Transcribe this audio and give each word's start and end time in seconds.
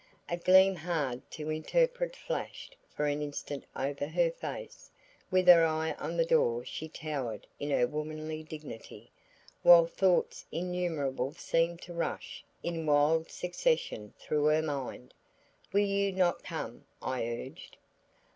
A 0.29 0.35
gleam 0.35 0.77
hard 0.77 1.29
to 1.29 1.51
interpret 1.51 2.15
flashed 2.15 2.75
for 2.89 3.05
an 3.05 3.21
instant 3.21 3.65
over 3.75 4.07
her 4.07 4.31
face. 4.31 4.89
With 5.29 5.47
her 5.47 5.63
eye 5.63 5.93
on 5.99 6.17
the 6.17 6.25
door 6.25 6.65
she 6.65 6.89
towered 6.89 7.45
in 7.59 7.69
her 7.69 7.85
womanly 7.85 8.41
dignity, 8.41 9.11
while 9.61 9.85
thoughts 9.85 10.43
innumerable 10.51 11.33
seemed 11.33 11.83
to 11.83 11.93
rush 11.93 12.43
in 12.63 12.87
wild 12.87 13.29
succession 13.29 14.15
through 14.17 14.45
her 14.45 14.63
mind. 14.63 15.13
"Will 15.71 15.85
you 15.85 16.11
not 16.11 16.41
come?" 16.43 16.85
I 16.99 17.27
urged. 17.27 17.77